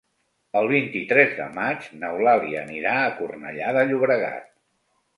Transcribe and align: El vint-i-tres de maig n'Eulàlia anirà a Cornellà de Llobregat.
El 0.61 0.69
vint-i-tres 0.71 1.35
de 1.41 1.47
maig 1.59 1.87
n'Eulàlia 2.01 2.65
anirà 2.65 2.97
a 3.05 3.15
Cornellà 3.23 3.79
de 3.81 3.89
Llobregat. 3.93 4.53